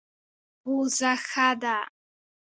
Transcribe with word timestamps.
پوزه 0.61 1.11
ښه 1.27 1.49
ده. 1.61 1.77